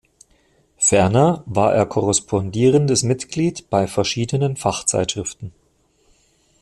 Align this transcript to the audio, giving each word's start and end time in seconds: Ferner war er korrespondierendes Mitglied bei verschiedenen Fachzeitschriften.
Ferner 0.77 1.43
war 1.45 1.75
er 1.75 1.85
korrespondierendes 1.85 3.03
Mitglied 3.03 3.69
bei 3.69 3.85
verschiedenen 3.85 4.57
Fachzeitschriften. 4.57 5.53